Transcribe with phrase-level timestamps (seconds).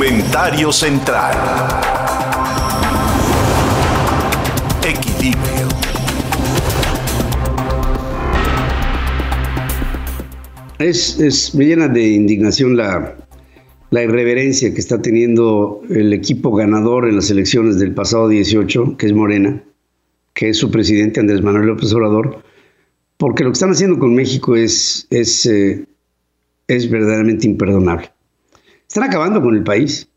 [0.00, 1.36] Comentario central.
[4.82, 5.68] Equilibrio.
[10.78, 13.14] Es, me llena de indignación la,
[13.90, 19.04] la irreverencia que está teniendo el equipo ganador en las elecciones del pasado 18, que
[19.04, 19.62] es Morena,
[20.32, 22.42] que es su presidente Andrés Manuel López Obrador,
[23.18, 25.84] porque lo que están haciendo con México es, es, eh,
[26.68, 28.10] es verdaderamente imperdonable.
[28.90, 30.08] Están acabando con el país,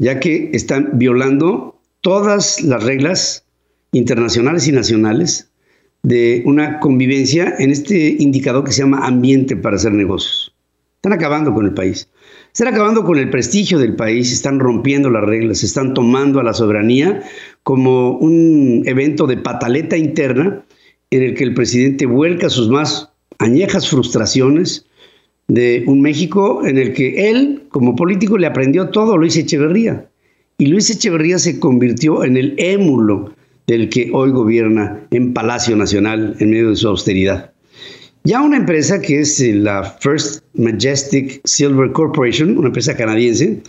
[0.00, 3.44] ya que están violando todas las reglas
[3.92, 5.52] internacionales y nacionales
[6.02, 10.52] de una convivencia en este indicador que se llama ambiente para hacer negocios.
[10.96, 12.08] Están acabando con el país.
[12.52, 16.54] Están acabando con el prestigio del país, están rompiendo las reglas, están tomando a la
[16.54, 17.22] soberanía
[17.62, 20.64] como un evento de pataleta interna
[21.12, 24.86] en el que el presidente vuelca sus más añejas frustraciones,
[25.48, 30.08] de un México en el que él, como político, le aprendió todo a Luis Echeverría.
[30.58, 33.32] Y Luis Echeverría se convirtió en el émulo
[33.66, 37.52] del que hoy gobierna en Palacio Nacional en medio de su austeridad.
[38.24, 43.62] Ya una empresa que es la First Majestic Silver Corporation, una empresa canadiense,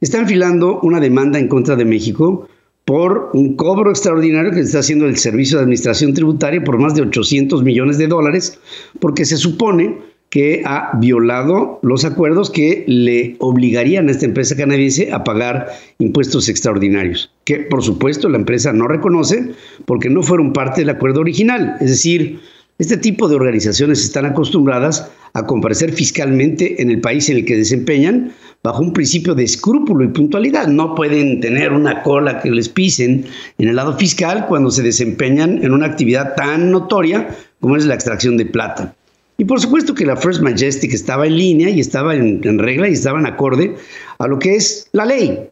[0.00, 2.48] está enfilando una demanda en contra de México
[2.84, 7.02] por un cobro extraordinario que está haciendo el Servicio de Administración Tributaria por más de
[7.02, 8.58] 800 millones de dólares,
[8.98, 9.98] porque se supone
[10.30, 16.48] que ha violado los acuerdos que le obligarían a esta empresa canadiense a pagar impuestos
[16.48, 19.50] extraordinarios, que por supuesto la empresa no reconoce
[19.86, 21.76] porque no fueron parte del acuerdo original.
[21.80, 22.40] Es decir,
[22.78, 27.56] este tipo de organizaciones están acostumbradas a comparecer fiscalmente en el país en el que
[27.56, 30.68] desempeñan bajo un principio de escrúpulo y puntualidad.
[30.68, 33.26] No pueden tener una cola que les pisen
[33.58, 37.94] en el lado fiscal cuando se desempeñan en una actividad tan notoria como es la
[37.94, 38.94] extracción de plata.
[39.40, 42.92] Y por supuesto que la First Majestic estaba en línea y estaba en, regla y
[42.92, 43.74] estaba en acorde
[44.18, 45.48] a lo que es la ley.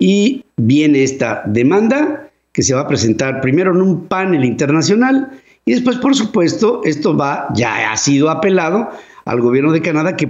[0.00, 5.70] Y viene esta demanda que se va a presentar primero en un panel internacional y
[5.70, 8.90] después, por supuesto, esto va, ya ha sido apelado
[9.24, 10.28] al gobierno de Canadá que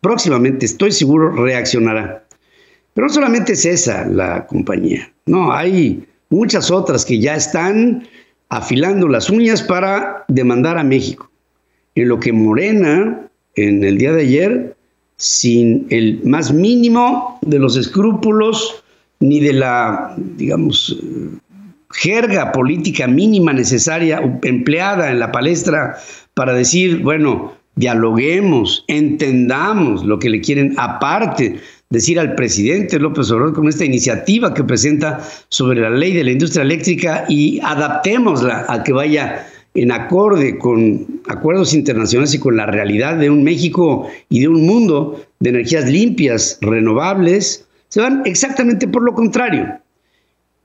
[0.00, 2.24] próximamente, estoy seguro, reaccionará.
[2.94, 8.08] Pero no solamente es esa la compañía, no, hay muchas otras que ya están
[8.48, 11.30] afilando las uñas para demandar a México
[11.94, 14.76] en lo que Morena, en el día de ayer,
[15.16, 18.82] sin el más mínimo de los escrúpulos
[19.20, 21.00] ni de la, digamos,
[21.92, 25.96] jerga política mínima necesaria empleada en la palestra
[26.34, 31.60] para decir, bueno, dialoguemos, entendamos lo que le quieren aparte
[31.90, 36.32] decir al presidente López Obrador con esta iniciativa que presenta sobre la ley de la
[36.32, 42.66] industria eléctrica y adaptémosla a que vaya en acorde con acuerdos internacionales y con la
[42.66, 48.86] realidad de un México y de un mundo de energías limpias, renovables, se van exactamente
[48.86, 49.80] por lo contrario.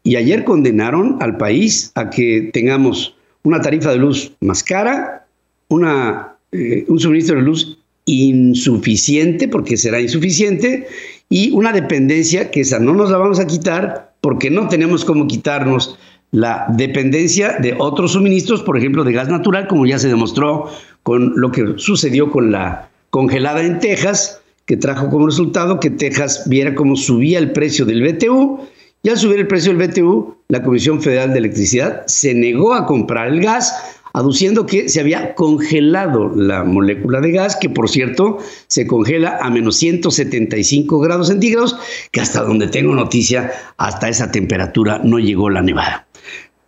[0.04, 5.26] Y ayer condenaron al país a que tengamos una tarifa de luz más cara,
[5.68, 10.88] una, eh, un suministro de luz insuficiente, porque será insuficiente,
[11.30, 15.28] y una dependencia que esa no nos la vamos a quitar porque no tenemos cómo
[15.28, 15.98] quitarnos
[16.32, 20.70] la dependencia de otros suministros, por ejemplo, de gas natural, como ya se demostró
[21.04, 26.44] con lo que sucedió con la congelada en Texas, que trajo como resultado que Texas
[26.48, 28.60] viera cómo subía el precio del BTU,
[29.02, 32.86] y al subir el precio del BTU, la Comisión Federal de Electricidad se negó a
[32.86, 38.40] comprar el gas, aduciendo que se había congelado la molécula de gas, que por cierto
[38.68, 41.78] se congela a menos 175 grados centígrados,
[42.12, 46.09] que hasta donde tengo noticia, hasta esa temperatura no llegó la nevada.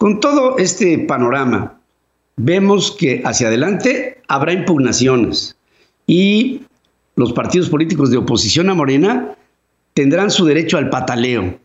[0.02, 1.80] Con todo este panorama,
[2.36, 5.56] vemos que hacia adelante habrá impugnaciones
[6.08, 6.62] y
[7.16, 9.36] los partidos políticos de oposición a Morena
[9.94, 11.56] tendrán su derecho al pataleo.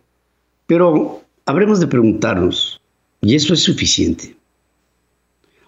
[0.67, 2.79] Pero habremos de preguntarnos,
[3.23, 4.37] ¿y eso es suficiente?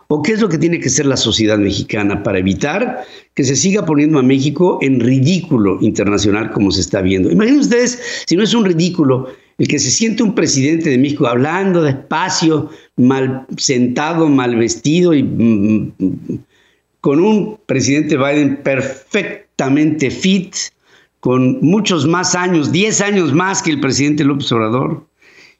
[0.08, 3.02] ¿O qué es lo que tiene que ser la sociedad mexicana para evitar
[3.32, 7.30] que se siga poniendo a México en ridículo internacional como se está viendo?
[7.30, 11.26] Imaginen ustedes si no es un ridículo el que se siente un presidente de México
[11.26, 16.38] hablando despacio, mal sentado, mal vestido y mm, mm,
[17.00, 20.54] con un presidente Biden perfectamente fit,
[21.20, 25.04] con muchos más años, 10 años más que el presidente López Obrador,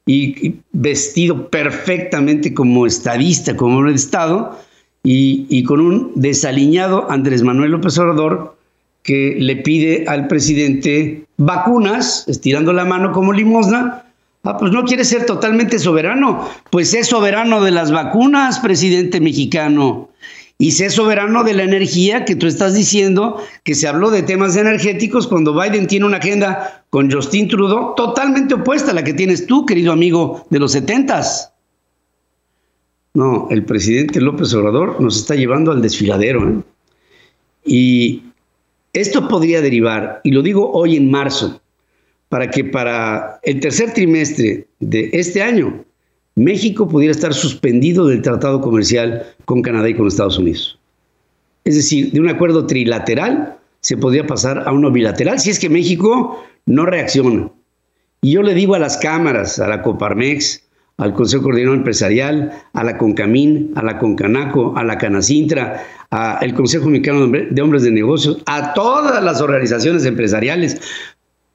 [0.06, 4.58] y, vestido perfectamente como estadista, como de Estado,
[5.02, 8.56] y, y con un desaliñado Andrés Manuel López Obrador
[9.02, 14.04] que le pide al presidente vacunas, estirando la mano como limosna.
[14.44, 16.48] Ah, pues no quiere ser totalmente soberano.
[16.70, 20.10] Pues es soberano de las vacunas, presidente mexicano.
[20.60, 24.56] y sé soberano de la energía que tú estás diciendo, que se habló de temas
[24.56, 29.46] energéticos cuando Biden tiene una agenda con Justin Trudeau totalmente opuesta a la que tienes
[29.46, 31.52] tú, querido amigo de los setentas.
[33.14, 36.48] No, el presidente López Obrador nos está llevando al desfiladero.
[36.48, 36.62] ¿eh?
[37.64, 38.22] Y
[39.00, 41.60] esto podría derivar, y lo digo hoy en marzo,
[42.28, 45.84] para que para el tercer trimestre de este año
[46.34, 50.78] México pudiera estar suspendido del tratado comercial con Canadá y con Estados Unidos.
[51.64, 55.68] Es decir, de un acuerdo trilateral se podría pasar a uno bilateral si es que
[55.68, 57.50] México no reacciona.
[58.20, 60.62] Y yo le digo a las cámaras, a la Coparmex,
[60.98, 66.88] al Consejo Coordinador Empresarial, a la CONCAMIN, a la CONCANACO, a la CANACINTRA, al Consejo
[66.88, 70.80] Mexicano de Hombres de Negocios, a todas las organizaciones empresariales,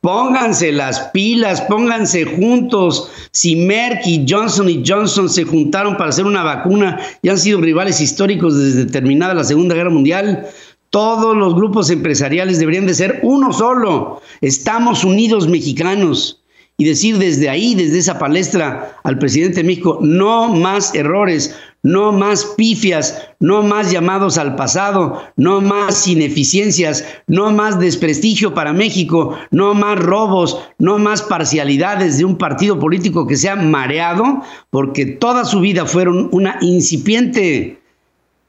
[0.04, 3.10] Pónganse las pilas, pónganse juntos.
[3.32, 7.62] Si Merck y Johnson y Johnson se juntaron para hacer una vacuna y han sido
[7.62, 10.46] rivales históricos desde terminada la Segunda Guerra Mundial,
[10.90, 14.22] todos los grupos empresariales deberían de ser uno solo.
[14.42, 16.44] Estamos unidos mexicanos
[16.76, 22.14] y decir desde ahí, desde esa palestra al presidente de México, no más errores, no
[22.14, 29.38] más pifias, no más llamados al pasado, no más ineficiencias, no más desprestigio para México,
[29.52, 35.06] no más robos, no más parcialidades de un partido político que se ha mareado porque
[35.06, 37.80] toda su vida fueron una incipiente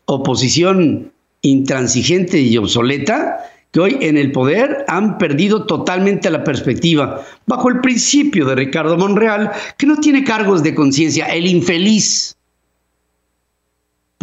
[0.07, 3.39] oposición intransigente y obsoleta
[3.73, 8.97] que hoy en el poder han perdido totalmente la perspectiva, bajo el principio de Ricardo
[8.97, 12.34] Monreal, que no tiene cargos de conciencia, el infeliz,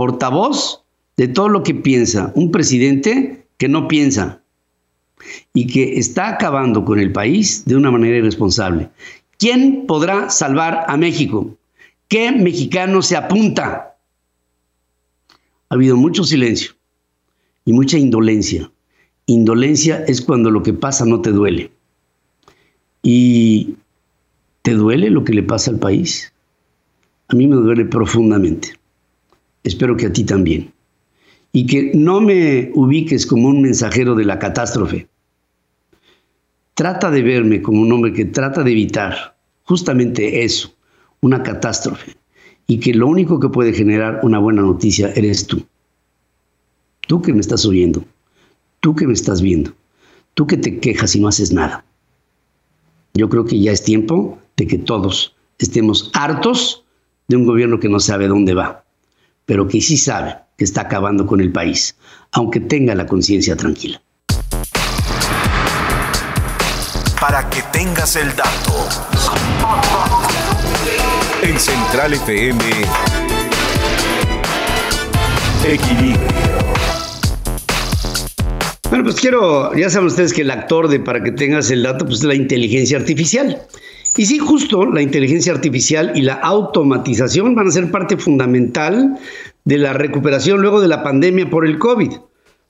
[0.02, 0.82] portavoz
[1.16, 4.42] de todo lo que piensa un presidente que no piensa
[5.54, 8.90] y que está acabando con el país de una manera irresponsable.
[9.38, 11.56] ¿Quién podrá salvar a México?
[12.08, 13.96] ¿Qué mexicano se apunta?
[15.70, 16.72] Ha habido mucho silencio
[17.64, 18.72] y mucha indolencia
[19.28, 21.70] Indolencia es cuando lo que pasa no te duele.
[23.04, 23.76] ¿Y
[24.64, 26.34] te duele lo que le pasa al país?
[27.28, 28.81] A mí me duele profundamente.
[29.64, 30.72] Espero que a ti también.
[31.54, 35.08] Y que no me ubiques como un mensajero de la catástrofe.
[36.74, 40.74] Trata de verme como un hombre que trata de evitar justamente eso,
[41.20, 42.16] una catástrofe.
[42.68, 45.66] Y que lo único que puede generar una buena noticia eres tú.
[47.08, 48.06] Tú que me estás oyendo.
[48.82, 49.74] Tú que me estás viendo,
[50.34, 51.86] tú que te quejas y no haces nada.
[53.14, 56.84] Yo creo que ya es tiempo de que todos estemos hartos
[57.28, 58.81] de un gobierno que no sabe dónde va,
[59.52, 61.98] pero que sí sabe que está acabando con el país,
[62.32, 64.02] aunque tenga la conciencia tranquila.
[67.20, 68.88] Para que tengas el dato.
[71.44, 72.64] En Central FM.
[75.66, 76.18] Equilibrio.
[78.90, 82.06] Bueno, pues quiero, ya saben ustedes que el actor de para que tengas el dato,
[82.06, 83.62] pues es la inteligencia artificial.
[84.18, 89.18] Y sí, justo la inteligencia artificial y la automatización van a ser parte fundamental
[89.64, 92.12] de la recuperación luego de la pandemia por el COVID,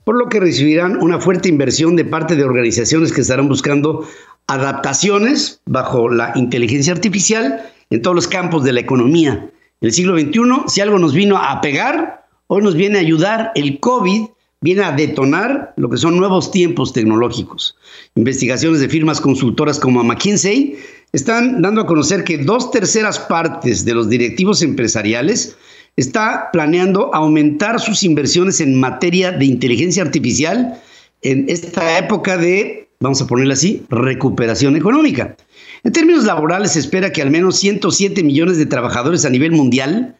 [0.04, 4.08] por lo que recibirán una fuerte inversión de parte de organizaciones que estarán buscando
[4.48, 9.50] adaptaciones bajo la inteligencia artificial en todos los campos de la economía.
[9.82, 13.80] El siglo XXI, si algo nos vino a pegar, hoy nos viene a ayudar el
[13.80, 14.28] COVID
[14.62, 17.76] viene a detonar lo que son nuevos tiempos tecnológicos.
[18.16, 20.78] Investigaciones de firmas consultoras como McKinsey
[21.14, 25.56] están dando a conocer que dos terceras partes de los directivos empresariales
[25.98, 30.82] está planeando aumentar sus inversiones en materia de inteligencia artificial
[31.22, 35.36] en esta época de, vamos a ponerlo así, recuperación económica.
[35.84, 40.16] En términos laborales, se espera que al menos 107 millones de trabajadores a nivel mundial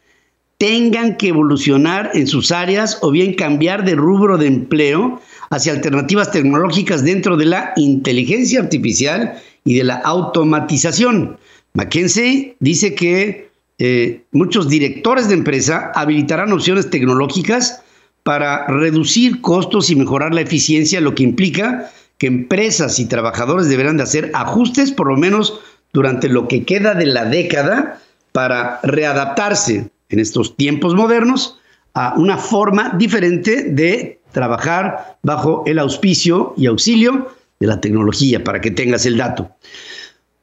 [0.58, 5.20] tengan que evolucionar en sus áreas o bien cambiar de rubro de empleo
[5.50, 11.38] hacia alternativas tecnológicas dentro de la inteligencia artificial y de la automatización.
[11.74, 17.82] McKinsey dice que eh, muchos directores de empresa habilitarán opciones tecnológicas
[18.22, 23.96] para reducir costos y mejorar la eficiencia, lo que implica que empresas y trabajadores deberán
[23.96, 25.58] de hacer ajustes por lo menos
[25.92, 28.00] durante lo que queda de la década
[28.30, 31.58] para readaptarse en estos tiempos modernos
[31.94, 37.28] a una forma diferente de trabajar bajo el auspicio y auxilio
[37.62, 39.48] de la tecnología, para que tengas el dato.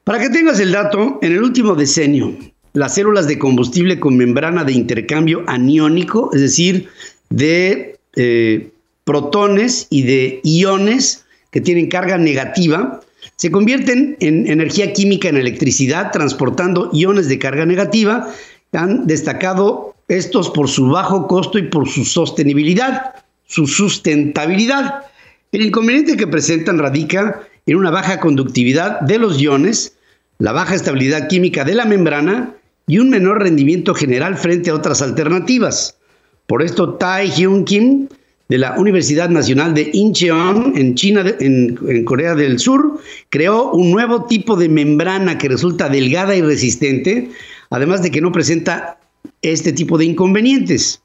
[0.04, 2.34] Para que tengas el dato, en el último decenio,
[2.72, 6.88] las células de combustible con membrana de intercambio aniónico, es decir,
[7.28, 8.70] de eh,
[9.04, 13.02] protones y de iones que tienen carga negativa,
[13.36, 18.32] se convierten en energía química en electricidad, transportando iones de carga negativa
[18.72, 23.14] han destacado estos por su bajo costo y por su sostenibilidad,
[23.46, 25.09] su sustentabilidad.
[25.52, 29.96] El inconveniente que presentan radica en una baja conductividad de los iones,
[30.38, 32.54] la baja estabilidad química de la membrana
[32.86, 35.98] y un menor rendimiento general frente a otras alternativas.
[36.46, 38.08] Por esto, Tai Hyun Kim,
[38.48, 43.90] de la Universidad Nacional de Incheon, en China, en, en Corea del Sur, creó un
[43.90, 47.30] nuevo tipo de membrana que resulta delgada y resistente,
[47.70, 48.98] además de que no presenta
[49.42, 51.00] este tipo de inconvenientes.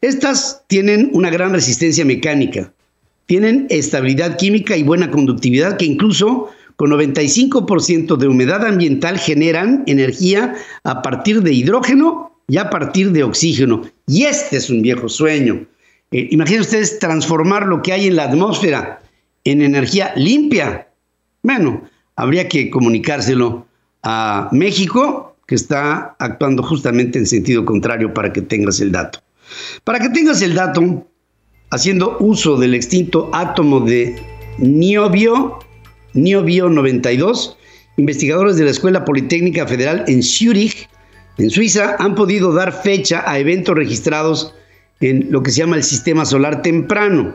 [0.00, 2.73] Estas tienen una gran resistencia mecánica,
[3.26, 10.54] tienen estabilidad química y buena conductividad que incluso con 95% de humedad ambiental generan energía
[10.82, 13.82] a partir de hidrógeno y a partir de oxígeno.
[14.06, 15.66] Y este es un viejo sueño.
[16.10, 19.00] Eh, imaginen ustedes transformar lo que hay en la atmósfera
[19.44, 20.88] en energía limpia.
[21.42, 21.82] Bueno,
[22.16, 23.66] habría que comunicárselo
[24.02, 29.20] a México, que está actuando justamente en sentido contrario para que tengas el dato.
[29.84, 31.06] Para que tengas el dato,
[31.74, 34.14] haciendo uso del extinto átomo de
[34.58, 35.58] niobio,
[36.12, 37.56] niobio 92,
[37.96, 40.88] investigadores de la Escuela Politécnica Federal en Zurich,
[41.36, 44.54] en Suiza, han podido dar fecha a eventos registrados
[45.00, 47.34] en lo que se llama el sistema solar temprano.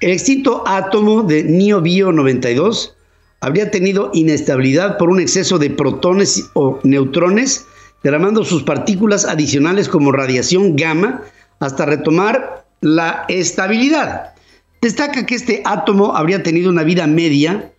[0.00, 2.94] El extinto átomo de niobio 92
[3.40, 7.66] habría tenido inestabilidad por un exceso de protones o neutrones,
[8.04, 11.22] derramando sus partículas adicionales como radiación gamma
[11.58, 14.34] hasta retomar la estabilidad.
[14.80, 17.70] Destaca que este átomo habría tenido una vida media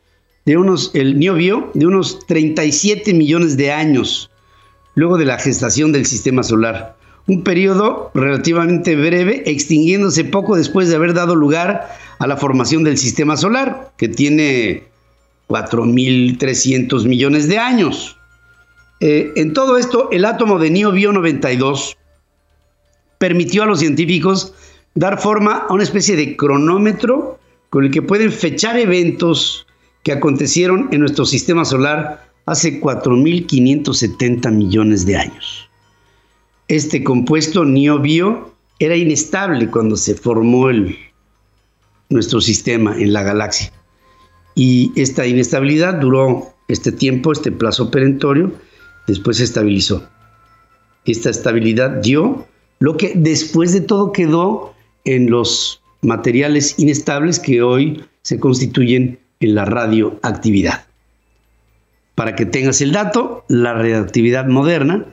[0.46, 4.30] de unos, el niobio, de unos 37 millones de años
[4.96, 6.98] luego de la gestación del sistema solar.
[7.28, 11.90] Un periodo relativamente breve, extinguiéndose poco después de haber dado lugar
[12.20, 14.84] a la formación del sistema solar, que tiene
[15.48, 18.18] 4.300 millones de años.
[19.00, 21.98] Eh, en todo esto, el átomo de niobio 92
[23.18, 24.54] permitió a los científicos
[24.96, 29.66] dar forma a una especie de cronómetro con el que pueden fechar eventos
[30.04, 35.70] que acontecieron en nuestro sistema solar hace 4.570 millones de años.
[36.68, 40.98] Este compuesto niobio era inestable cuando se formó el,
[42.10, 43.72] nuestro sistema en la galaxia.
[44.56, 48.52] Y esta inestabilidad duró este tiempo, este plazo perentorio,
[49.08, 50.08] después se estabilizó.
[51.06, 52.48] Esta estabilidad dio
[52.80, 54.74] lo que después de todo quedó
[55.06, 60.86] en los materiales inestables que hoy se constituyen en la radioactividad.
[62.16, 65.06] Para que tengas el dato, la radioactividad moderna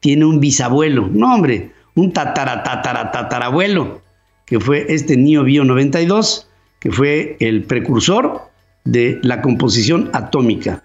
[0.00, 4.02] tiene un bisabuelo, no hombre, un tataratataratatarabuelo,
[4.46, 6.48] que fue este NIO 92,
[6.80, 8.42] que fue el precursor
[8.84, 10.82] de la composición atómica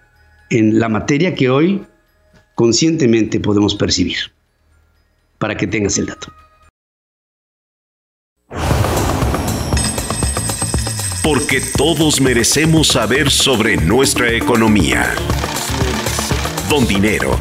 [0.48, 1.82] en la materia que hoy
[2.54, 4.16] conscientemente podemos percibir.
[5.38, 6.32] Para que tengas el dato.
[11.22, 15.14] Porque todos merecemos saber sobre nuestra economía.
[16.70, 17.38] Don Dinero.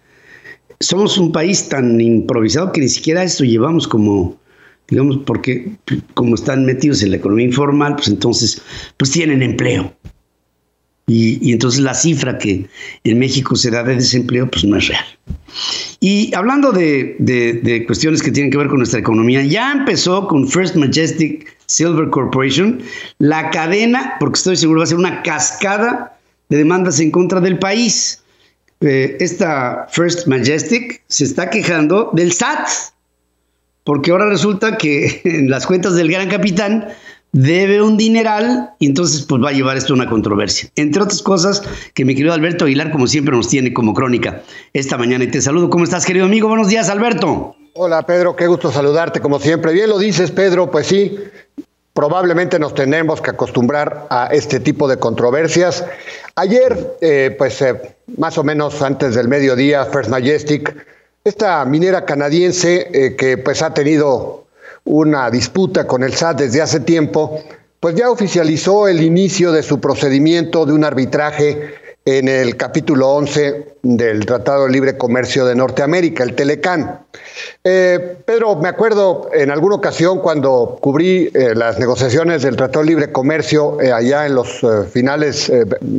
[0.81, 4.41] Somos un país tan improvisado que ni siquiera esto llevamos como,
[4.89, 5.73] digamos, porque
[6.15, 8.63] como están metidos en la economía informal, pues entonces,
[8.97, 9.95] pues tienen empleo.
[11.07, 12.67] Y, entonces la cifra que
[13.05, 15.05] en México se da de desempleo, pues no es real.
[16.01, 20.49] Y hablando de, de, cuestiones que tienen que ver con nuestra economía, ya empezó con
[20.49, 22.81] First Majestic Silver Corporation
[23.19, 26.17] la cadena, porque estoy seguro va a ser una cascada
[26.53, 28.23] de demandas en contra del país.
[28.83, 32.69] Eh, esta First Majestic se está quejando del SAT,
[33.85, 36.89] porque ahora resulta que en las cuentas del gran capitán
[37.33, 40.69] debe un dineral y entonces pues va a llevar esto a una controversia.
[40.77, 41.63] Entre otras cosas
[41.95, 44.43] que mi querido Alberto Aguilar como siempre nos tiene como crónica
[44.75, 45.71] esta mañana y te saludo.
[45.71, 46.49] ¿Cómo estás querido amigo?
[46.49, 47.57] Buenos días Alberto.
[47.73, 49.73] Hola Pedro, qué gusto saludarte como siempre.
[49.73, 51.17] Bien lo dices Pedro, pues sí,
[51.95, 55.85] probablemente nos tenemos que acostumbrar a este tipo de controversias.
[56.37, 60.75] Ayer, eh, pues eh, más o menos antes del mediodía, First Majestic,
[61.25, 64.45] esta minera canadiense eh, que pues ha tenido
[64.85, 67.43] una disputa con el SAT desde hace tiempo,
[67.79, 73.77] pues ya oficializó el inicio de su procedimiento de un arbitraje en el capítulo 11
[73.83, 77.01] del Tratado de Libre Comercio de Norteamérica, el Telecán.
[77.63, 82.91] Eh, Pedro, me acuerdo en alguna ocasión cuando cubrí eh, las negociaciones del Tratado de
[82.91, 85.53] Libre Comercio eh, allá en los finales,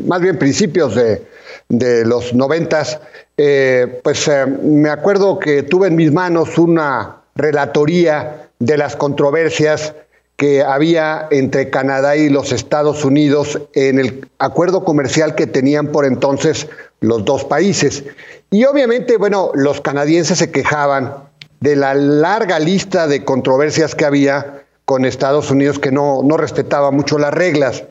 [0.05, 1.21] más bien principios de,
[1.69, 2.99] de los noventas,
[3.35, 4.29] pues
[4.61, 9.93] me acuerdo que tuve en mis manos una relatoría de las controversias
[10.35, 16.05] que había entre Canadá y los Estados Unidos en el acuerdo comercial que tenían por
[16.05, 16.67] entonces
[17.01, 18.03] los dos países.
[18.49, 21.13] Y obviamente, bueno, los canadienses se quejaban
[21.59, 26.91] de la larga lista de controversias que había con Estados Unidos que no, no respetaba
[26.91, 27.83] mucho las reglas.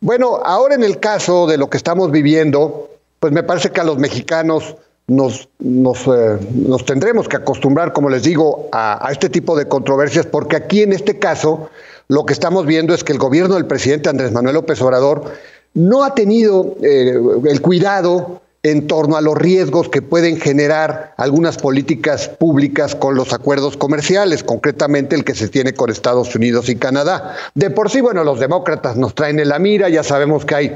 [0.00, 3.84] Bueno, ahora en el caso de lo que estamos viviendo, pues me parece que a
[3.84, 9.56] los mexicanos nos, nos, eh, nos tendremos que acostumbrar, como les digo, a, este tipo
[9.56, 11.68] de controversias, porque aquí en este caso
[12.08, 15.32] lo que estamos viendo es que el gobierno del presidente Andrés Manuel López Obrador
[15.74, 21.58] no ha tenido eh, el cuidado en torno a los riesgos que pueden generar algunas
[21.58, 26.76] políticas públicas con los acuerdos comerciales, concretamente el que se tiene con Estados Unidos y
[26.76, 27.36] Canadá.
[27.54, 30.74] De por sí, bueno, los demócratas nos traen en la mira, ya sabemos que hay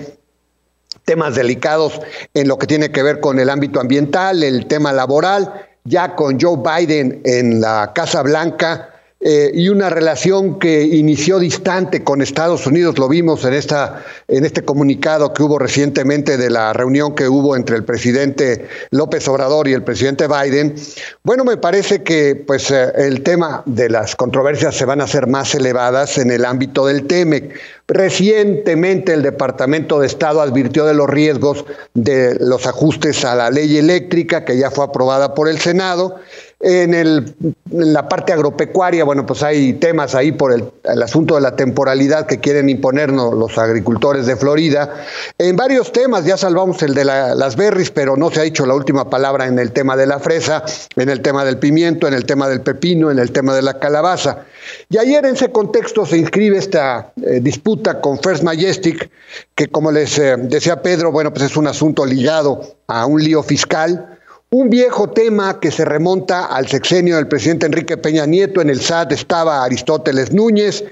[1.08, 2.02] temas delicados
[2.34, 6.38] en lo que tiene que ver con el ámbito ambiental, el tema laboral, ya con
[6.38, 12.68] Joe Biden en la Casa Blanca eh, y una relación que inició distante con Estados
[12.68, 17.28] Unidos, lo vimos en, esta, en este comunicado que hubo recientemente de la reunión que
[17.28, 20.76] hubo entre el presidente López Obrador y el presidente Biden.
[21.24, 25.26] Bueno, me parece que pues, eh, el tema de las controversias se van a hacer
[25.26, 27.58] más elevadas en el ámbito del TEMEC.
[27.88, 33.78] Recientemente el Departamento de Estado advirtió de los riesgos de los ajustes a la ley
[33.78, 36.20] eléctrica que ya fue aprobada por el Senado
[36.60, 37.34] en,
[37.70, 40.64] la parte agropecuaria, bueno, pues hay temas ahí por el,
[41.02, 45.04] asunto de la temporalidad que quieren imponernos los agricultores de Florida.
[45.38, 48.66] En varios temas, ya salvamos el de la, las berries, pero no se ha dicho
[48.66, 50.64] la última palabra en el tema de la fresa,
[50.96, 53.78] en el tema del pimiento, en el tema del pepino, en el tema de la
[53.78, 54.44] calabaza.
[54.90, 59.10] Y ayer en ese contexto se inscribe esta eh, disputa con First Majestic,
[59.54, 63.42] que como les eh, decía Pedro, bueno, pues es un asunto ligado a un lío
[63.44, 64.17] fiscal
[64.50, 68.80] un viejo tema que se remonta al sexenio del presidente Enrique Peña Nieto, en el
[68.80, 70.84] SAT estaba Aristóteles Núñez,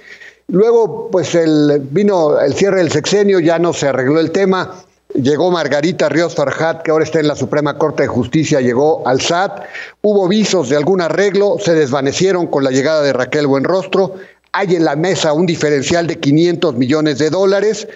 [0.48, 4.74] luego pues el, vino el cierre del sexenio, ya no se arregló el tema,
[5.14, 9.22] llegó Margarita Ríos Farjat, que ahora está en la Suprema Corte de Justicia, llegó al
[9.22, 9.62] SAT,
[10.02, 14.16] hubo visos de algún arreglo, se desvanecieron con la llegada de Raquel Buenrostro,
[14.52, 17.86] hay en la mesa un diferencial de 500 millones de dólares.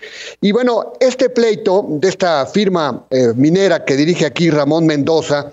[0.41, 5.51] Y bueno, este pleito de esta firma eh, minera que dirige aquí Ramón Mendoza,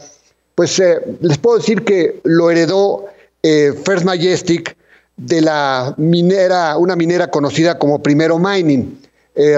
[0.56, 3.06] pues eh, les puedo decir que lo heredó
[3.42, 4.76] eh, First Majestic
[5.16, 9.02] de la minera, una minera conocida como Primero Mining.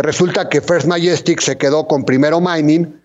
[0.01, 2.99] Resulta que First Majestic se quedó con Primero Mining.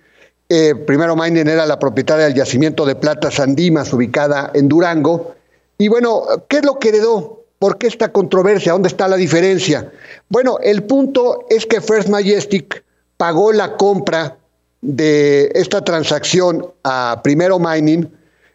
[0.87, 5.37] Primero Mining era la propietaria del yacimiento de plata Sandimas, ubicada en Durango.
[5.79, 7.44] Y bueno, ¿qué es lo que heredó?
[7.65, 8.73] ¿Por qué esta controversia?
[8.73, 9.91] ¿Dónde está la diferencia?
[10.29, 12.85] Bueno, el punto es que First Majestic
[13.17, 14.37] pagó la compra
[14.83, 18.07] de esta transacción a Primero Mining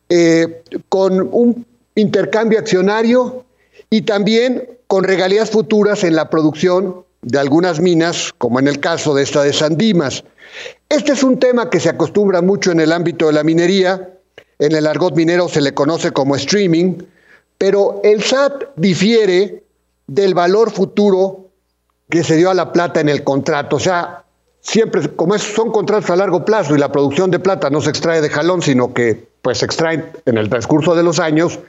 [0.09, 3.45] eh, con un intercambio accionario
[3.89, 9.15] y también con regalías futuras en la producción de algunas minas, como en el caso
[9.15, 10.23] de esta de Sandimas.
[10.87, 14.07] Este es un tema que se acostumbra mucho en el ámbito de la minería.
[14.59, 16.99] En el argot minero se le conoce como streaming
[17.59, 19.63] pero el SAT difiere
[20.07, 21.49] del valor futuro
[22.09, 23.75] que se dio a la plata en el contrato.
[23.75, 24.23] O sea,
[24.61, 28.21] siempre, como son contratos a largo plazo y la producción de plata no se extrae
[28.21, 31.59] de jalón, sino que pues se extrae en el transcurso de los años,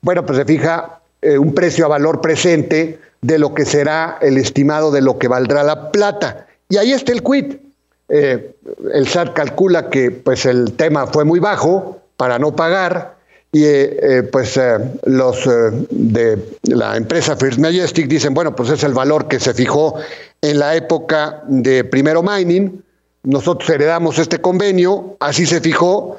[0.00, 4.38] bueno, pues se fija eh, un precio a valor presente de lo que será el
[4.38, 6.46] estimado de lo que valdrá la plata.
[6.70, 7.60] Y ahí está el quit.
[8.08, 8.56] Eh,
[8.92, 13.13] el SAT calcula que pues el tema fue muy bajo para no pagar,
[13.54, 15.48] y eh, eh, pues eh, los
[15.88, 19.94] de la empresa First Majestic dicen, bueno, pues es el valor que se fijó
[20.42, 22.82] en la época de Primero Mining,
[23.22, 26.18] nosotros heredamos este convenio, así se fijó,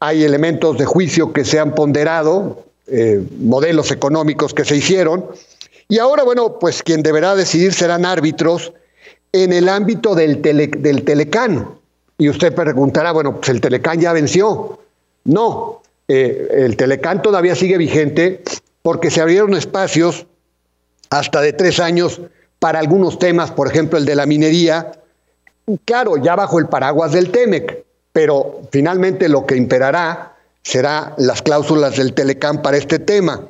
[0.00, 2.66] hay elementos de juicio que se han ponderado,
[3.38, 5.24] modelos económicos que se hicieron,
[5.88, 8.74] y ahora, bueno, pues quien deberá decidir serán árbitros
[9.32, 11.68] en el ámbito del, tele, del Telecán.
[12.18, 14.78] Y usted preguntará, bueno, pues el Telecán ya venció.
[15.24, 15.79] No,
[16.12, 18.42] eh, el Telecán todavía sigue vigente
[18.82, 20.26] porque se abrieron espacios
[21.08, 22.20] hasta de tres años
[22.58, 24.90] para algunos temas, por ejemplo el de la minería,
[25.84, 31.96] claro, ya bajo el paraguas del TEMEC, pero finalmente lo que imperará será las cláusulas
[31.96, 33.46] del Telecam para este tema.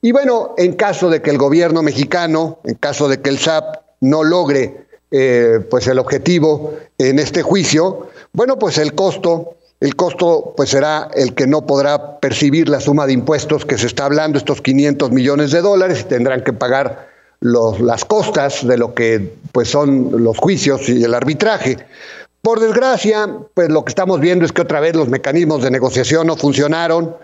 [0.00, 3.74] Y bueno, en caso de que el gobierno mexicano, en caso de que el SAP
[4.02, 10.54] no logre eh, pues el objetivo en este juicio, bueno, pues el costo, el costo
[10.56, 14.38] pues será el que no podrá percibir la suma de impuestos que se está hablando,
[14.38, 19.34] estos 500 millones de dólares, y tendrán que pagar los, las costas de lo que
[19.52, 21.76] pues son los juicios y el arbitraje.
[22.40, 26.28] Por desgracia, pues lo que estamos viendo es que otra vez los mecanismos de negociación
[26.28, 27.14] no funcionaron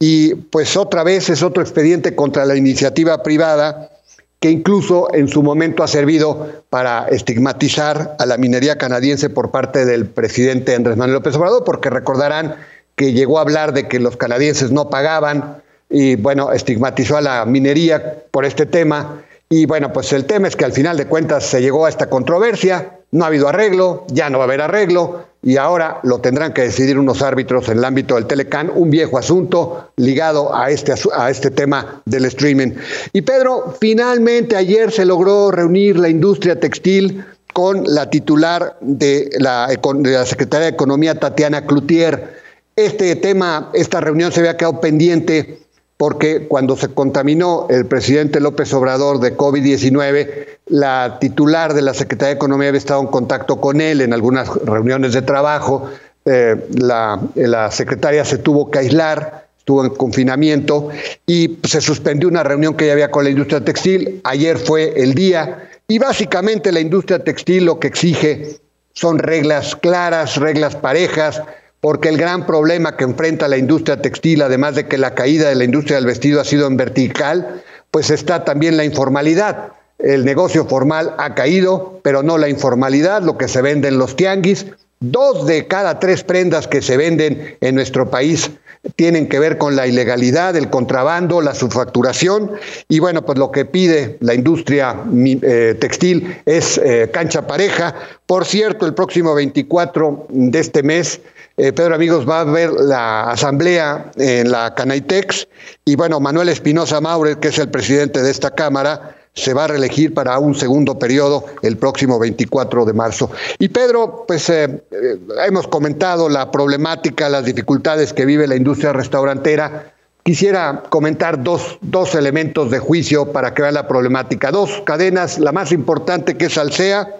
[0.00, 3.92] y pues otra vez es otro expediente contra la iniciativa privada
[4.40, 9.84] que incluso en su momento ha servido para estigmatizar a la minería canadiense por parte
[9.84, 12.56] del presidente Andrés Manuel López Obrador, porque recordarán
[12.94, 17.44] que llegó a hablar de que los canadienses no pagaban y bueno, estigmatizó a la
[17.46, 19.22] minería por este tema.
[19.48, 22.10] Y bueno, pues el tema es que al final de cuentas se llegó a esta
[22.10, 26.52] controversia, no ha habido arreglo, ya no va a haber arreglo y ahora lo tendrán
[26.52, 30.92] que decidir unos árbitros en el ámbito del Telecán, un viejo asunto ligado a este,
[31.14, 32.72] a este tema del streaming.
[33.12, 39.68] Y Pedro, finalmente ayer se logró reunir la industria textil con la titular de la,
[39.68, 42.36] de la Secretaría de Economía, Tatiana Cloutier.
[42.74, 45.60] Este tema, esta reunión se había quedado pendiente
[45.98, 52.28] porque cuando se contaminó el presidente López Obrador de COVID-19, la titular de la Secretaría
[52.28, 55.90] de Economía había estado en contacto con él en algunas reuniones de trabajo.
[56.24, 60.88] Eh, la, la secretaria se tuvo que aislar, estuvo en confinamiento
[61.26, 64.20] y se suspendió una reunión que ya había con la industria textil.
[64.22, 68.60] Ayer fue el día y básicamente la industria textil lo que exige
[68.92, 71.42] son reglas claras, reglas parejas,
[71.80, 75.54] porque el gran problema que enfrenta la industria textil, además de que la caída de
[75.54, 79.72] la industria del vestido ha sido en vertical, pues está también la informalidad.
[79.98, 84.16] El negocio formal ha caído, pero no la informalidad, lo que se vende en los
[84.16, 84.66] tianguis.
[85.00, 88.50] Dos de cada tres prendas que se venden en nuestro país
[88.96, 92.52] tienen que ver con la ilegalidad, el contrabando, la subfacturación.
[92.88, 94.96] Y bueno, pues lo que pide la industria
[95.42, 97.94] eh, textil es eh, cancha pareja.
[98.26, 101.20] Por cierto, el próximo 24 de este mes
[101.58, 105.48] eh, Pedro Amigos va a ver la asamblea en la Canaitex
[105.84, 109.66] y bueno, Manuel Espinosa Maure, que es el presidente de esta Cámara, se va a
[109.66, 113.32] reelegir para un segundo periodo el próximo 24 de marzo.
[113.58, 115.18] Y Pedro, pues eh, eh,
[115.48, 119.92] hemos comentado la problemática, las dificultades que vive la industria restaurantera.
[120.22, 124.52] Quisiera comentar dos, dos elementos de juicio para que vean la problemática.
[124.52, 127.16] Dos cadenas, la más importante que es Alsea,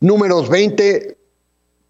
[0.00, 1.17] números 20,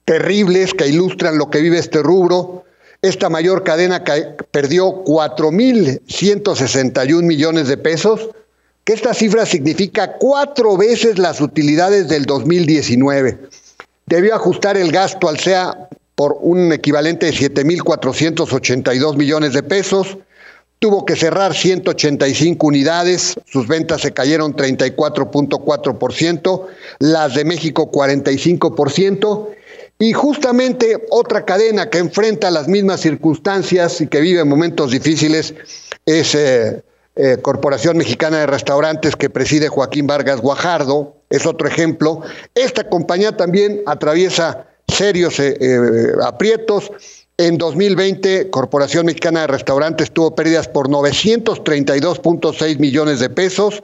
[0.09, 2.65] terribles que ilustran lo que vive este rubro.
[3.03, 4.03] Esta mayor cadena
[4.51, 8.31] perdió 4.161 millones de pesos,
[8.85, 13.39] que esta cifra significa cuatro veces las utilidades del 2019.
[14.07, 20.17] Debió ajustar el gasto al SEA por un equivalente de 7.482 millones de pesos.
[20.79, 26.67] Tuvo que cerrar 185 unidades, sus ventas se cayeron 34.4%,
[27.01, 29.58] las de México 45%,
[29.99, 35.55] y justamente otra cadena que enfrenta las mismas circunstancias y que vive momentos difíciles
[36.07, 36.85] es eh,
[37.17, 42.23] eh, Corporación Mexicana de Restaurantes que preside Joaquín Vargas Guajardo, es otro ejemplo.
[42.55, 45.57] Esta compañía también atraviesa serios eh,
[46.23, 46.93] aprietos.
[47.37, 53.83] En 2020, Corporación Mexicana de Restaurantes tuvo pérdidas por 932.6 millones de pesos,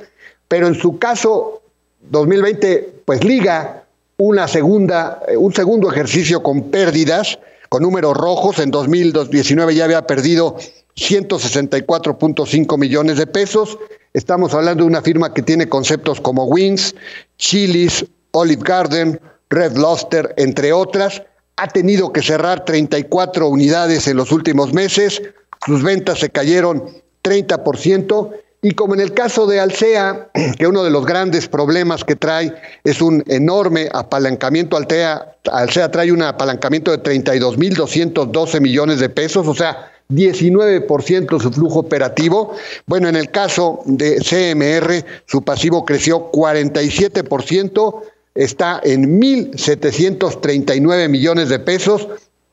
[0.49, 1.63] pero en su caso,
[2.11, 3.84] 2020, pues liga
[4.17, 8.59] una segunda, eh, un segundo ejercicio con pérdidas, con números rojos.
[8.59, 10.57] En 2019 ya había perdido
[10.97, 13.79] 164.5 millones de pesos.
[14.13, 16.95] Estamos hablando de una firma que tiene conceptos como Wings,
[17.39, 21.23] Chili's, Olive Garden, Red Lobster, entre otras.
[21.57, 25.21] Ha tenido que cerrar 34 unidades en los últimos meses.
[25.67, 26.85] Sus ventas se cayeron
[27.25, 28.33] 30%
[28.65, 32.55] y como en el caso de Alsea, que uno de los grandes problemas que trae
[32.83, 39.55] es un enorme apalancamiento, Altea, Alsea trae un apalancamiento de 32.212 millones de pesos, o
[39.55, 42.55] sea, 19% su flujo operativo.
[42.87, 48.03] Bueno, en el caso de CMR, su pasivo creció 47%,
[48.35, 52.09] está en 1.739 millones de pesos,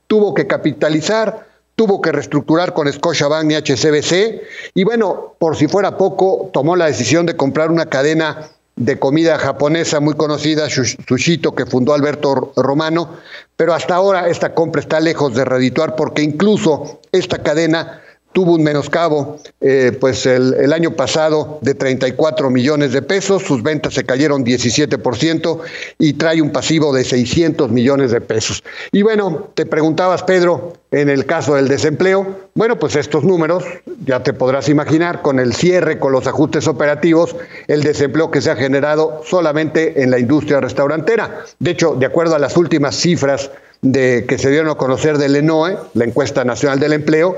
[0.08, 4.42] tuvo que capitalizar tuvo que reestructurar con Scotiabank y HCBC
[4.74, 9.38] y bueno, por si fuera poco, tomó la decisión de comprar una cadena de comida
[9.38, 13.18] japonesa muy conocida, Sushito, que fundó Alberto Romano,
[13.56, 18.02] pero hasta ahora esta compra está lejos de redituar porque incluso esta cadena
[18.34, 23.94] tuvo un menoscabo eh, pues el, año pasado de 34 millones de pesos, sus ventas
[23.94, 25.60] se cayeron 17%
[26.00, 28.64] y trae un pasivo de 600 millones de pesos.
[28.92, 33.64] Y bueno, te preguntabas, Pedro, en el caso del desempleo, bueno, pues estos números,
[34.06, 37.36] ya te podrás imaginar, con el cierre, con los ajustes operativos,
[37.68, 41.46] el desempleo que se ha generado solamente en la industria restaurantera.
[41.60, 45.36] De hecho, de acuerdo a las últimas cifras de, que se dieron a conocer del
[45.36, 47.38] ENOE, la encuesta nacional del empleo,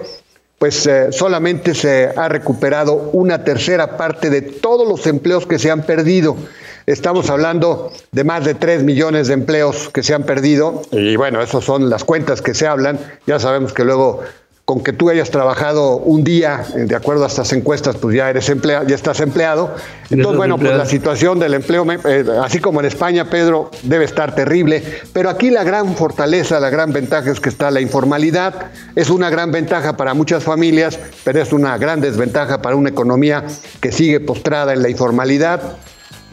[0.63, 5.69] pues eh, solamente se ha recuperado una tercera parte de todos los empleos que se
[5.69, 6.37] han perdido.
[6.85, 11.41] Estamos hablando de más de 3 millones de empleos que se han perdido y bueno,
[11.41, 12.97] esas son las cuentas que se hablan.
[13.27, 14.21] Ya sabemos que luego
[14.65, 18.29] con que tú hayas trabajado un día, eh, de acuerdo a estas encuestas, pues ya
[18.29, 19.75] eres empleado, ya estás empleado.
[20.09, 24.35] Entonces, bueno, pues la situación del empleo, eh, así como en España, Pedro, debe estar
[24.35, 24.81] terrible.
[25.11, 28.71] Pero aquí la gran fortaleza, la gran ventaja es que está la informalidad.
[28.95, 33.43] Es una gran ventaja para muchas familias, pero es una gran desventaja para una economía
[33.81, 35.77] que sigue postrada en la informalidad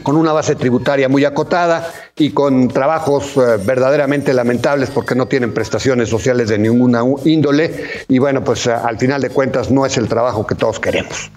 [0.03, 5.53] con una base tributaria muy acotada y con trabajos eh, verdaderamente lamentables porque no tienen
[5.53, 9.97] prestaciones sociales de ninguna índole y bueno, pues eh, al final de cuentas no es
[9.97, 11.31] el trabajo que todos queremos.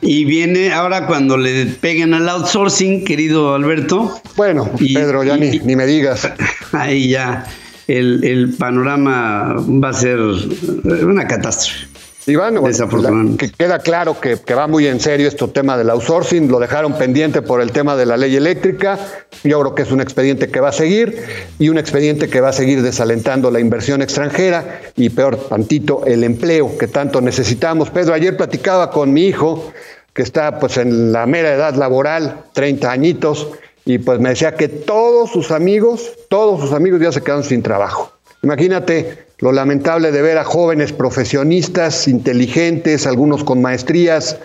[0.00, 4.20] Y viene ahora cuando le peguen al outsourcing, querido Alberto.
[4.36, 6.30] Bueno, Pedro, ya ni, ni, me digas.
[6.72, 7.46] Ahí ya
[7.88, 11.87] el, el panorama va a ser una catástrofe.
[12.28, 16.94] Iván, que queda claro que, va muy en serio este tema del outsourcing, lo dejaron
[16.94, 18.98] pendiente por el tema de la ley eléctrica,
[19.44, 21.22] yo creo que es un expediente que va a seguir
[21.58, 26.24] y un expediente que va a seguir desalentando la inversión extranjera y peor tantito el
[26.24, 27.90] empleo que tanto necesitamos.
[27.90, 29.72] Pedro, ayer platicaba con mi hijo
[30.12, 33.48] que está pues en la mera edad laboral, 30 añitos,
[33.84, 37.62] y pues me decía que todos sus amigos, todos sus amigos ya se quedaron sin
[37.62, 38.12] trabajo.
[38.42, 44.38] Imagínate lo lamentable de ver a jóvenes profesionistas, inteligentes, algunos con maestrías,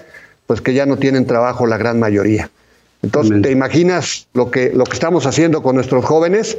[0.45, 2.49] pues que ya no tienen trabajo la gran mayoría.
[3.01, 6.57] Entonces, ¿te imaginas lo que, lo que estamos haciendo con nuestros jóvenes?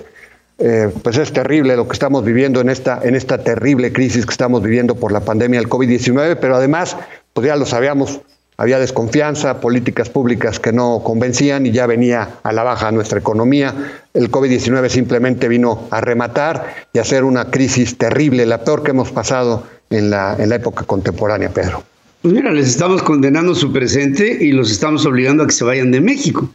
[0.58, 4.32] Eh, pues es terrible lo que estamos viviendo en esta, en esta terrible crisis que
[4.32, 6.96] estamos viviendo por la pandemia del COVID-19, pero además,
[7.32, 8.20] pues ya lo sabíamos,
[8.56, 13.74] había desconfianza, políticas públicas que no convencían y ya venía a la baja nuestra economía.
[14.14, 18.92] El COVID-19 simplemente vino a rematar y a hacer una crisis terrible, la peor que
[18.92, 21.82] hemos pasado en la, en la época contemporánea, Pedro.
[22.22, 25.90] Pues mira, les estamos condenando su presente y los estamos obligando a que se vayan
[25.90, 26.48] de México.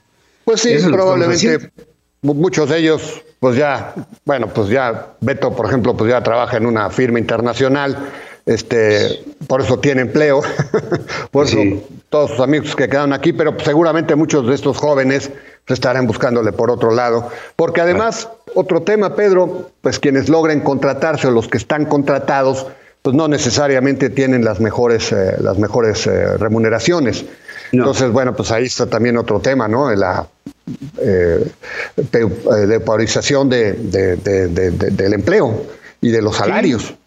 [0.45, 1.69] Pues sí, probablemente
[2.21, 3.93] muchos de ellos, pues ya,
[4.25, 7.97] bueno, pues ya Beto, por ejemplo, pues ya trabaja en una firma internacional
[8.49, 10.41] este, por eso tiene empleo,
[11.31, 11.59] por eso
[12.09, 15.29] todos sus amigos que quedan aquí, pero seguramente muchos de estos jóvenes
[15.67, 17.29] estarán buscándole por otro lado.
[17.55, 22.65] Porque además, otro tema, Pedro, pues quienes logren contratarse o los que están contratados,
[23.03, 27.25] pues no necesariamente tienen las mejores, eh, las mejores eh, remuneraciones.
[27.71, 29.93] Entonces, bueno, pues ahí está también otro tema, ¿no?
[29.93, 30.27] La
[30.99, 31.45] eh,
[32.67, 35.67] depaurización de, del empleo
[36.01, 36.81] y de los salarios.
[36.83, 36.97] Sí,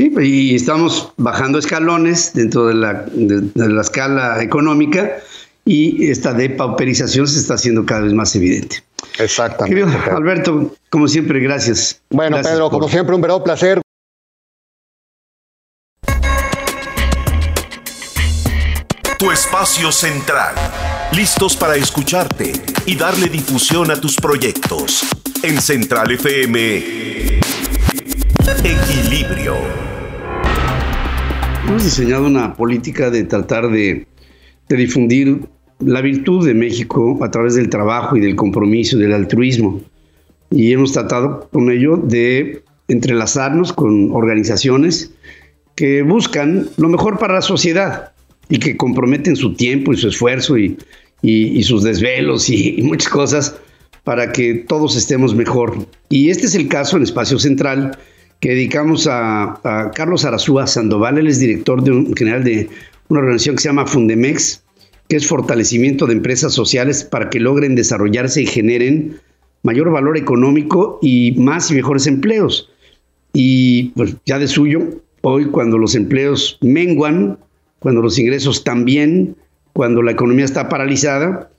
[0.00, 5.18] y estamos bajando escalones dentro de la, de, la escala económica
[5.64, 8.82] y esta depauperización se está haciendo cada vez más evidente.
[9.18, 9.82] Exactamente.
[10.10, 12.00] Alberto, como siempre, gracias.
[12.10, 13.80] Bueno, Pedro, como siempre, un verdadero placer.
[19.18, 20.54] Tu espacio central.
[21.12, 22.52] Listos para escucharte
[22.86, 25.04] y darle difusión a tus proyectos.
[25.42, 27.39] En Central FM.
[28.48, 29.54] Equilibrio.
[31.68, 34.06] Hemos diseñado una política de tratar de,
[34.68, 35.42] difundir
[35.80, 39.82] la virtud de México a través del trabajo y del compromiso y del altruismo.
[40.50, 45.12] Y hemos tratado con ello de entrelazarnos con organizaciones
[45.74, 48.12] que buscan lo mejor para la sociedad
[48.48, 50.78] y que comprometen su tiempo y su esfuerzo y,
[51.62, 53.56] sus desvelos y, y, muchas cosas
[54.02, 55.86] para que todos estemos mejor.
[56.08, 57.98] Y este es el caso en Espacio Central,
[58.40, 59.60] que dedicamos a,
[59.94, 61.18] Carlos Arazúa Sandoval.
[61.18, 61.82] Él es director
[62.16, 62.68] general de
[63.08, 64.64] una organización que se llama Fundemex,
[65.08, 69.20] que es fortalecimiento de empresas sociales para que logren desarrollarse y generen
[69.62, 72.70] mayor valor económico y más y mejores empleos.
[73.34, 77.38] Y pues ya de suyo, hoy cuando los empleos menguan,
[77.78, 79.36] cuando los ingresos también,
[79.74, 81.50] cuando la economía está paralizada,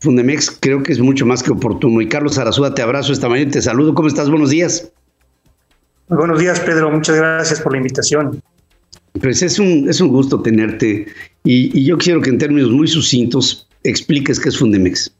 [0.00, 2.00] Fundemex creo que es mucho más que oportuno.
[2.00, 3.94] Y Carlos Arazúa, te abrazo esta mañana te saludo.
[3.94, 4.30] ¿Cómo estás?
[4.30, 4.92] Buenos días
[6.08, 6.90] buenos días, Pedro.
[6.90, 8.42] Muchas gracias por la invitación.
[9.20, 11.06] Pues es un, es un gusto tenerte
[11.44, 15.12] y, yo quiero que en términos muy sucintos expliques qué es Fundemex.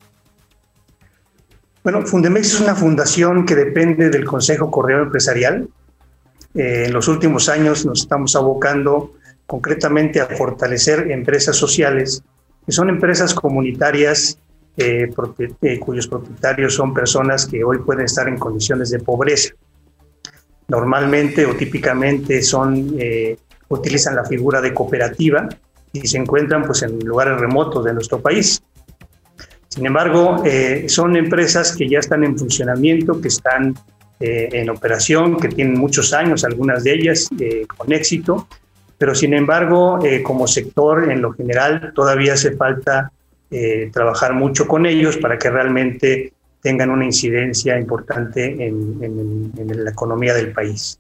[1.83, 5.69] Bueno, Fundemex es una fundación que depende del Consejo Correo Empresarial.
[6.55, 9.15] Eh, en los últimos años nos estamos abocando
[9.47, 12.23] concretamente a fortalecer empresas sociales,
[12.67, 14.39] que son empresas comunitarias
[14.77, 15.11] eh,
[15.63, 19.55] eh, cuyos propietarios son personas que hoy pueden estar en condiciones de pobreza.
[20.69, 23.37] Normalmente o típicamente son, eh,
[23.69, 25.49] utilizan la figura de cooperativa
[25.93, 28.63] y se encuentran pues, en lugares remotos de nuestro país.
[29.69, 30.43] Sin embargo,
[30.89, 33.75] son empresas que ya están en funcionamiento, que están
[34.19, 37.29] en operación, que tienen muchos años, algunas de ellas
[37.77, 38.49] con éxito,
[38.97, 43.13] pero sin embargo, como sector en lo general todavía hace falta
[43.51, 49.53] eh, trabajar mucho con ellos para que realmente tengan una incidencia importante en,
[49.85, 50.99] la economía del país.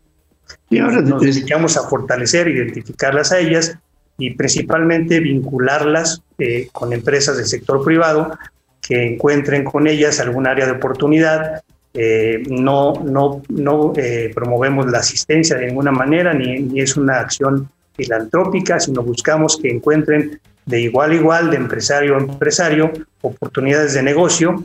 [0.70, 3.76] Y ahora nos dedicamos a fortalecer, identificarlas a ellas
[4.16, 8.38] y principalmente vincularlas eh, con empresas del sector privado
[8.80, 11.62] que encuentren con ellas algún área de oportunidad.
[11.94, 13.92] Eh, no no, no
[14.34, 19.68] promovemos la asistencia de ninguna manera, ni, ni es una acción filantrópica, sino buscamos que
[19.68, 22.92] encuentren de igual a igual, de empresario a empresario,
[23.22, 24.64] oportunidades de negocio,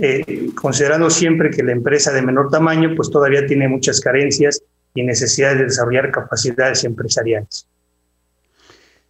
[0.00, 4.62] eh, considerando siempre que la empresa de menor tamaño pues todavía tiene muchas carencias
[4.94, 7.66] y necesidades de desarrollar capacidades empresariales.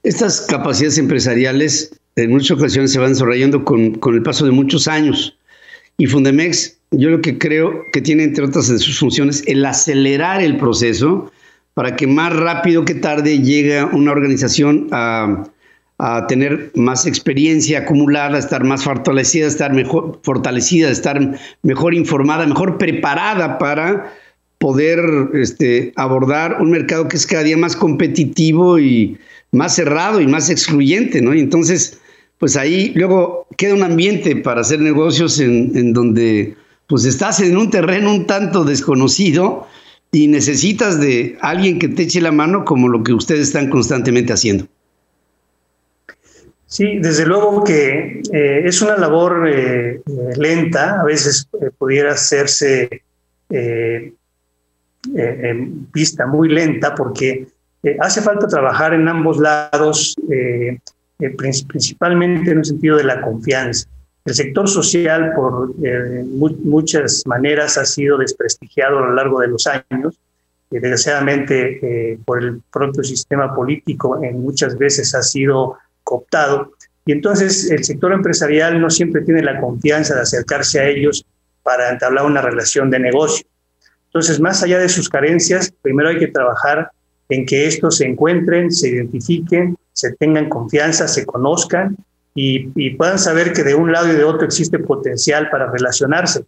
[0.03, 4.89] Estas capacidades empresariales en muchas ocasiones se van desarrollando con, con el paso de muchos
[4.89, 5.37] años
[5.99, 10.41] y Fundemex yo lo que creo que tiene entre otras de sus funciones el acelerar
[10.41, 11.31] el proceso
[11.75, 15.45] para que más rápido que tarde llegue una organización a
[15.99, 22.47] a tener más experiencia acumulada, a estar más fortalecida, estar mejor fortalecida, estar mejor informada,
[22.47, 24.13] mejor preparada para
[24.59, 25.01] poder
[25.35, 29.19] este, abordar un mercado que es cada día más competitivo y
[29.53, 31.35] más cerrado y más excluyente, ¿no?
[31.35, 31.99] Y entonces,
[32.39, 36.57] pues ahí luego queda un ambiente para hacer negocios en, en donde
[36.89, 39.67] pues estás en un terreno un tanto desconocido
[40.13, 44.33] y necesitas de alguien que te eche la mano como lo que ustedes están constantemente
[44.33, 44.67] haciendo.
[46.69, 50.03] Sí, desde luego que eh, es una labor eh,
[50.37, 53.03] lenta, a veces eh, pudiera hacerse
[53.49, 54.13] en
[55.93, 57.47] vista muy lenta porque
[58.01, 60.17] hace falta trabajar en ambos lados,
[61.39, 63.89] principalmente en un sentido de la confianza.
[64.25, 65.73] El sector social por
[66.65, 70.19] muchas maneras ha sido desprestigiado a lo largo de los años.
[70.69, 76.73] Desgraciadamente, por el propio sistema político, en muchas veces ha sido cooptado.
[77.05, 81.27] Y entonces el sector empresarial no siempre tiene la confianza de acercarse a ellos
[81.63, 83.45] para entablar una relación de negocio.
[84.07, 86.91] Entonces, más allá de sus carencias, primero hay que trabajar
[87.29, 91.97] en que estos se encuentren, se identifiquen, se tengan confianza, se conozcan
[92.35, 96.45] y, puedan saber que de un lado y de otro existe potencial para relacionarse.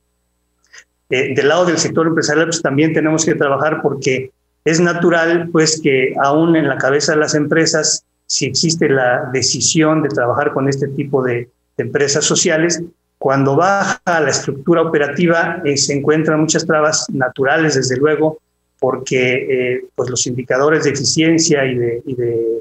[1.11, 4.31] Eh, del lado del sector empresarial, pues también tenemos que trabajar porque
[4.64, 10.03] es natural, pues, que aún en la cabeza de las empresas si existe la decisión
[10.03, 12.83] de trabajar con este tipo de, empresas sociales.
[13.19, 18.41] Cuando baja la estructura operativa eh, se encuentran muchas trabas naturales, desde luego,
[18.81, 22.61] porque eh, pues los indicadores de eficiencia y de,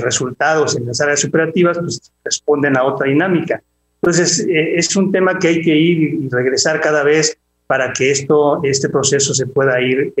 [0.00, 3.62] resultados en las áreas operativas pues, responden a otra dinámica.
[4.00, 8.10] Entonces, eh, es un tema que hay que ir y regresar cada vez para que
[8.10, 10.14] esto, este proceso se pueda ir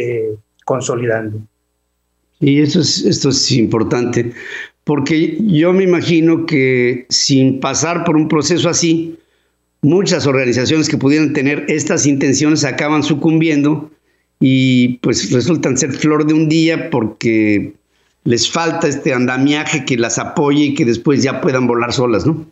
[0.66, 1.40] consolidando.
[2.40, 4.32] Y eso es, esto es importante,
[4.84, 9.18] porque yo me imagino que sin pasar por un proceso así,
[9.82, 13.90] muchas organizaciones que pudieran tener estas intenciones acaban sucumbiendo
[14.40, 17.74] y pues resultan ser flor de un día porque
[18.24, 22.46] les falta este andamiaje que las apoye y que después ya puedan volar solas, ¿no?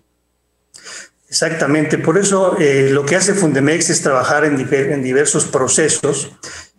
[1.28, 6.32] Exactamente, por eso eh, lo que hace Fundemex es trabajar en, en diversos procesos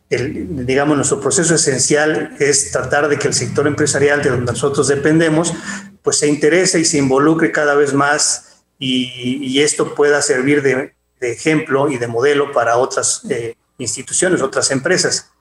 [0.10, 4.88] el, digamos, nuestro proceso esencial es tratar de que el sector empresarial de donde nosotros
[4.88, 5.54] dependemos,
[6.02, 11.90] pues se interese y se involucre cada vez más y, esto pueda servir de, ejemplo
[11.90, 15.32] y de modelo para otras eh, instituciones, otras empresas.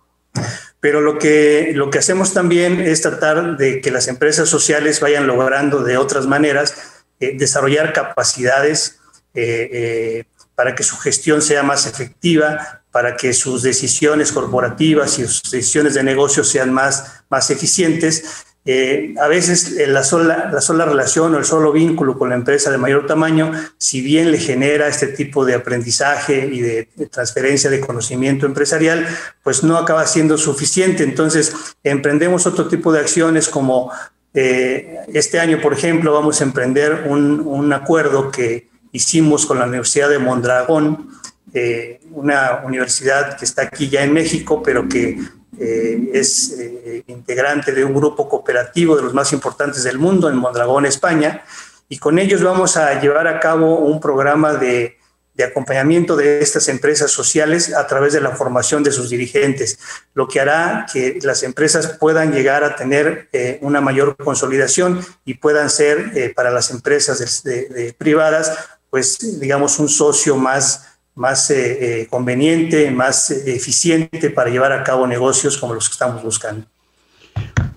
[0.80, 5.26] Pero lo que, lo que hacemos también es tratar de que las empresas sociales vayan
[5.26, 8.98] logrando de otras maneras eh, desarrollar capacidades
[9.34, 10.24] eh,
[10.54, 15.92] para que su gestión sea más efectiva, para que sus decisiones corporativas y sus decisiones
[15.92, 18.46] de negocio sean más, más eficientes.
[18.64, 22.36] Eh, a veces eh, la sola, la sola relación o el solo vínculo con la
[22.36, 27.68] empresa de mayor tamaño, si bien le genera este tipo de aprendizaje y de, transferencia
[27.68, 29.06] de conocimiento empresarial,
[29.42, 31.04] pues no acaba siendo suficiente.
[31.04, 31.52] Entonces,
[31.84, 33.92] emprendemos otro tipo de acciones como
[34.32, 39.66] eh, este año, por ejemplo, vamos a emprender un, un acuerdo que hicimos con la
[39.66, 41.10] Universidad de Mondragón,
[41.58, 45.18] eh, una universidad que está aquí ya en México, pero que
[45.58, 50.36] eh, es eh, integrante de un grupo cooperativo de los más importantes del mundo en
[50.36, 51.42] Mondragón, España,
[51.88, 54.98] y con ellos vamos a llevar a cabo un programa de,
[55.32, 59.78] de acompañamiento de estas empresas sociales a través de la formación de sus dirigentes,
[60.12, 65.34] lo que hará que las empresas puedan llegar a tener eh, una mayor consolidación y
[65.34, 68.52] puedan ser para las empresas de, privadas,
[68.90, 75.58] pues digamos, un socio más, más eh, conveniente, más eficiente para llevar a cabo negocios
[75.58, 76.66] como los que estamos buscando.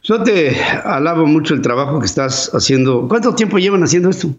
[0.03, 3.07] Yo te alabo mucho el trabajo que estás haciendo.
[3.07, 4.29] ¿Cuánto tiempo llevan haciendo esto?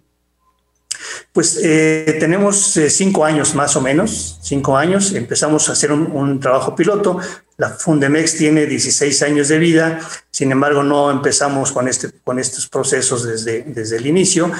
[1.33, 5.13] Pues eh, tenemos eh, cinco años más o menos, cinco años.
[5.13, 7.19] Empezamos a hacer un, trabajo piloto.
[7.57, 12.67] La Fundemex tiene 16 años de vida, sin embargo no empezamos con, este, con estos
[12.69, 14.51] procesos desde, desde el inicio.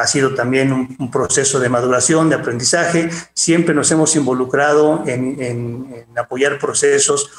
[0.00, 3.10] Ha sido también un, proceso de maduración, de aprendizaje.
[3.34, 7.30] Siempre nos hemos involucrado en, apoyar procesos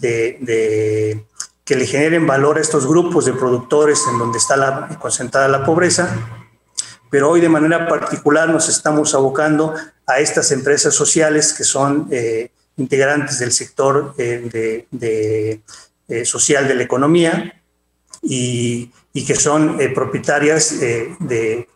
[0.00, 1.26] que
[1.76, 6.14] le generen valor a estos grupos de productores en donde está concentrada la pobreza
[7.12, 9.74] pero hoy de manera particular nos estamos abocando
[10.06, 14.86] a estas empresas sociales que son eh, integrantes del sector eh,
[16.08, 17.62] eh, social de la economía
[18.22, 18.90] y,
[19.26, 21.68] que son propietarias de,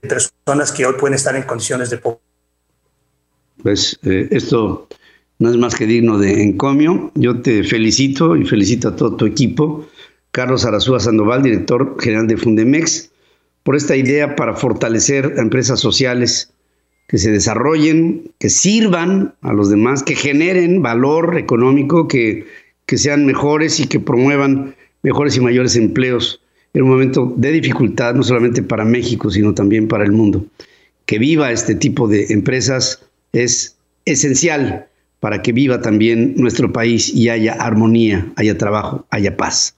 [0.00, 2.22] personas que hoy pueden estar en condiciones de pobreza.
[3.62, 4.88] Pues esto
[5.38, 7.10] no es más que digno de encomio.
[7.14, 9.86] Yo te felicito y felicito a todo tu equipo.
[10.30, 13.10] Carlos Arazúa Sandoval, director general de Fundemex
[13.62, 16.50] por esta idea para fortalecer a empresas sociales
[17.06, 22.46] que se desarrollen, que sirvan a los demás, que generen valor económico, que,
[22.86, 26.40] que sean mejores y que promuevan mejores y mayores empleos
[26.74, 30.44] en un momento de dificultad, no solamente para México, sino también para el mundo.
[31.06, 33.02] Que viva este tipo de empresas
[33.32, 34.86] es esencial
[35.20, 39.74] para que viva también nuestro país y haya armonía, haya trabajo, haya paz.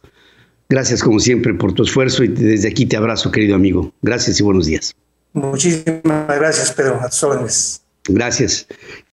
[0.69, 3.93] Gracias como siempre por tu esfuerzo y desde aquí te abrazo, querido amigo.
[4.03, 4.95] Gracias y buenos días.
[5.33, 7.01] Muchísimas gracias, Pedro.
[7.01, 7.09] A
[8.09, 8.67] Gracias.